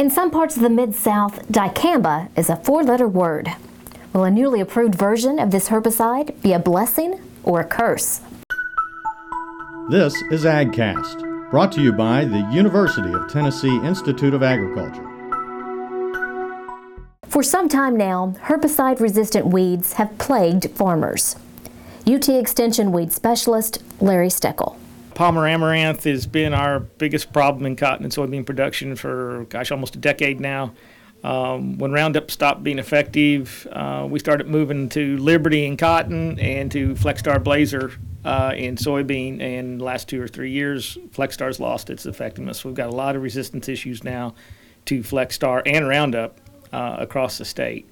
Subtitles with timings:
[0.00, 3.52] In some parts of the Mid South, dicamba is a four letter word.
[4.14, 8.22] Will a newly approved version of this herbicide be a blessing or a curse?
[9.90, 15.04] This is AgCast, brought to you by the University of Tennessee Institute of Agriculture.
[17.28, 21.36] For some time now, herbicide resistant weeds have plagued farmers.
[22.06, 24.79] UT Extension weed specialist Larry Steckel.
[25.20, 29.94] Palmer amaranth has been our biggest problem in cotton and soybean production for, gosh, almost
[29.94, 30.72] a decade now.
[31.22, 36.72] Um, when Roundup stopped being effective, uh, we started moving to Liberty in cotton and
[36.72, 37.92] to Flexstar Blazer
[38.24, 39.42] uh, in soybean.
[39.42, 42.64] And last two or three years, Flexstar's lost its effectiveness.
[42.64, 44.34] We've got a lot of resistance issues now
[44.86, 46.40] to Flexstar and Roundup
[46.72, 47.86] uh, across the state.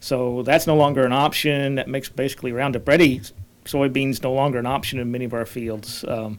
[0.00, 1.76] So that's no longer an option.
[1.76, 3.22] That makes basically Roundup Ready
[3.64, 6.04] soybeans no longer an option in many of our fields.
[6.06, 6.38] Um,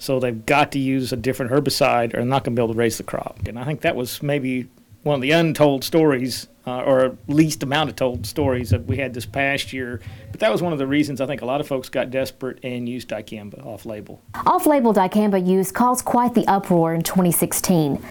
[0.00, 2.72] so they've got to use a different herbicide or they're not going to be able
[2.72, 3.38] to raise the crop.
[3.46, 4.66] And I think that was maybe
[5.02, 9.12] one of the untold stories, uh, or least amount of told stories that we had
[9.12, 10.00] this past year.
[10.30, 12.58] But that was one of the reasons I think a lot of folks got desperate
[12.62, 14.22] and used dicamba off label.
[14.46, 18.02] Off label dicamba use caused quite the uproar in 2016.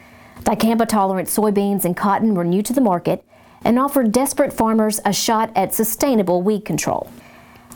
[0.42, 3.26] Dicamba tolerant soybeans and cotton were new to the market
[3.64, 7.12] and offered desperate farmers a shot at sustainable weed control.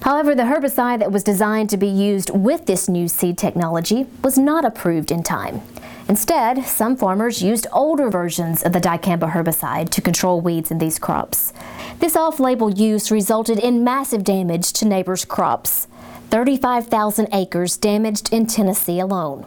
[0.03, 4.37] However, the herbicide that was designed to be used with this new seed technology was
[4.37, 5.61] not approved in time.
[6.09, 10.99] Instead, some farmers used older versions of the dicamba herbicide to control weeds in these
[10.99, 11.53] crops.
[11.99, 15.87] This off-label use resulted in massive damage to neighbors' crops.
[16.31, 19.45] 35,000 acres damaged in Tennessee alone.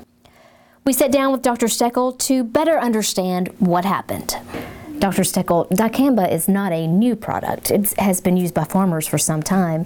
[0.86, 1.66] We sat down with Dr.
[1.66, 4.36] Steckel to better understand what happened.
[5.00, 5.22] Dr.
[5.22, 7.70] Steckel, dicamba is not a new product.
[7.70, 9.84] It has been used by farmers for some time.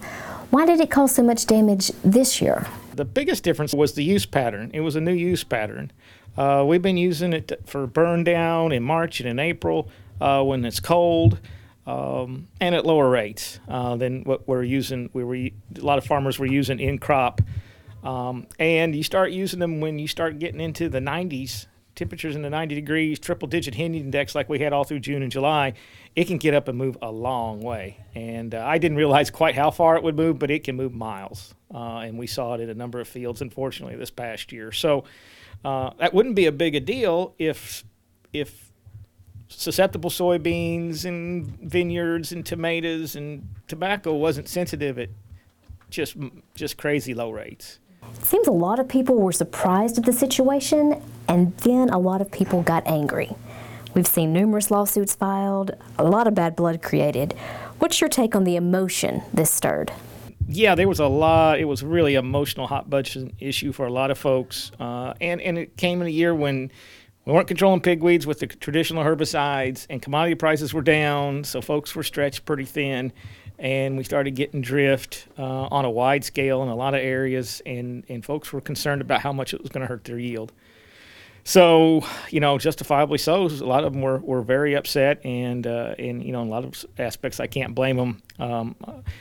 [0.50, 2.66] Why did it cause so much damage this year?
[2.96, 4.72] The biggest difference was the use pattern.
[4.74, 5.92] It was a new use pattern.
[6.36, 9.88] Uh, we've been using it for burn down in March and in April
[10.20, 11.38] uh, when it's cold.
[11.86, 15.08] Um, and at lower rates uh, than what we're using.
[15.12, 17.40] We were a lot of farmers were using in crop,
[18.04, 21.66] um, and you start using them when you start getting into the 90s
[22.00, 25.22] temperatures in the 90 degrees, triple digit heat index like we had all through June
[25.22, 25.74] and July,
[26.16, 27.98] it can get up and move a long way.
[28.14, 30.94] And uh, I didn't realize quite how far it would move, but it can move
[30.94, 31.54] miles.
[31.72, 34.72] Uh, and we saw it in a number of fields, unfortunately, this past year.
[34.72, 35.04] So
[35.62, 37.84] uh, that wouldn't be a big a deal if
[38.32, 38.72] if
[39.48, 45.10] susceptible soybeans and vineyards and tomatoes and tobacco wasn't sensitive at
[45.90, 46.16] just
[46.54, 47.78] just crazy low rates.
[48.22, 52.30] Seems a lot of people were surprised at the situation, and then a lot of
[52.32, 53.30] people got angry.
[53.94, 57.34] We've seen numerous lawsuits filed, a lot of bad blood created.
[57.78, 59.92] What's your take on the emotion this stirred?
[60.48, 61.60] Yeah, there was a lot.
[61.60, 65.56] It was really emotional hot button issue for a lot of folks, uh, and and
[65.56, 66.72] it came in a year when
[67.24, 71.94] we weren't controlling pigweeds with the traditional herbicides, and commodity prices were down, so folks
[71.94, 73.12] were stretched pretty thin
[73.60, 77.60] and we started getting drift uh, on a wide scale in a lot of areas,
[77.66, 80.50] and, and folks were concerned about how much it was going to hurt their yield.
[81.44, 83.46] So, you know, justifiably so.
[83.46, 86.50] A lot of them were, were very upset, and uh, and you know, in a
[86.50, 88.22] lot of aspects, I can't blame them.
[88.38, 88.76] Um,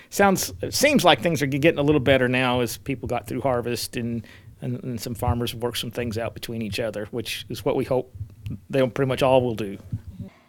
[0.10, 3.96] sounds seems like things are getting a little better now as people got through harvest,
[3.96, 4.26] and,
[4.62, 7.86] and and some farmers work some things out between each other, which is what we
[7.86, 8.14] hope
[8.70, 9.78] they pretty much all will do.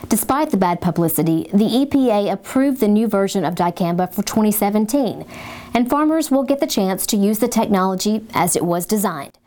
[0.09, 5.27] Despite the bad publicity, the EPA approved the new version of dicamba for 2017,
[5.75, 9.39] and farmers will get the chance to use the technology as it was designed.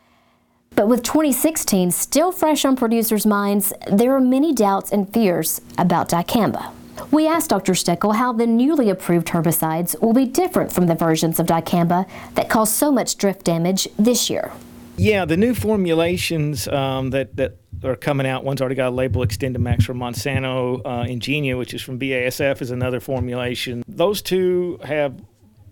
[0.76, 6.08] But with 2016 still fresh on producers' minds, there are many doubts and fears about
[6.08, 6.72] dicamba.
[7.10, 7.72] We asked Dr.
[7.72, 12.48] Steckel how the newly approved herbicides will be different from the versions of dicamba that
[12.48, 14.52] caused so much drift damage this year.
[14.96, 18.44] Yeah, the new formulations um, that, that are coming out.
[18.44, 20.80] One's already got a label XtendiMax from Monsanto.
[20.84, 23.84] Uh, Engenia, which is from BASF, is another formulation.
[23.88, 25.20] Those two have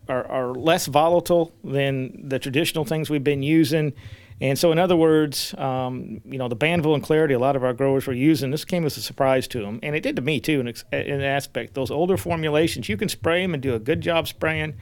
[0.08, 3.92] are, are less volatile than the traditional things we've been using.
[4.40, 7.62] And so, in other words, um, you know, the Banvel and Clarity, a lot of
[7.62, 8.50] our growers were using.
[8.50, 10.60] This came as a surprise to them, and it did to me too.
[10.60, 14.00] In, in an aspect, those older formulations, you can spray them and do a good
[14.00, 14.74] job spraying,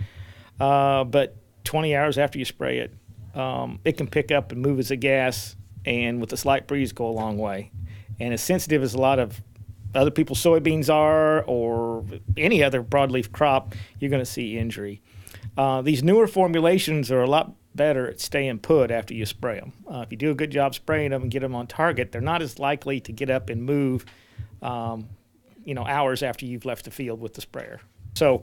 [0.58, 2.94] uh, but 20 hours after you spray it,
[3.38, 6.93] um, it can pick up and move as a gas and with a slight breeze
[6.93, 7.70] go a long way.
[8.19, 9.43] And as sensitive as a lot of
[9.94, 12.05] other people's soybeans are, or
[12.37, 15.03] any other broadleaf crop, you're going to see injury.
[15.56, 19.72] Uh, these newer formulations are a lot better at staying put after you spray them.
[19.90, 22.20] Uh, if you do a good job spraying them and get them on target, they're
[22.20, 24.05] not as likely to get up and move,
[24.62, 25.08] um,
[25.64, 27.81] you know, hours after you've left the field with the sprayer.
[28.14, 28.43] So,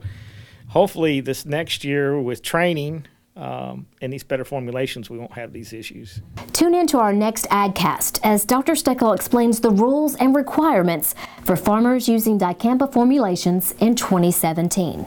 [0.68, 5.72] hopefully, this next year with training um, and these better formulations, we won't have these
[5.72, 6.20] issues.
[6.52, 8.72] Tune in to our next AgCast as Dr.
[8.72, 11.14] Steckel explains the rules and requirements
[11.44, 15.06] for farmers using dicamba formulations in 2017.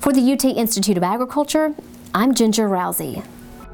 [0.00, 1.74] For the UT Institute of Agriculture,
[2.12, 3.24] I'm Ginger Rowsey.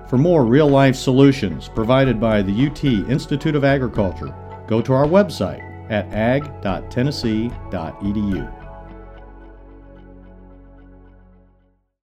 [0.08, 4.34] For more real life solutions provided by the UT Institute of Agriculture,
[4.66, 5.60] go to our website
[5.90, 8.57] at ag.tennessee.edu.